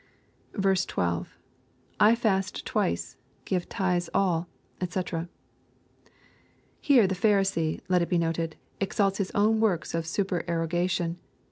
12.— 0.63 1.37
[I 2.09 2.15
fast 2.15 2.65
twice.,.give 2.65 3.69
tithes 3.69 4.09
ally..dbc.] 4.15 5.27
Here 6.79 7.05
the 7.05 7.13
Pharisee, 7.13 7.81
let 7.87 8.01
it 8.01 8.09
be 8.09 8.17
noted, 8.17 8.55
exalts 8.79 9.19
his 9.19 9.29
own 9.35 9.59
works 9.59 9.93
of 9.93 10.07
supererogation. 10.07 11.19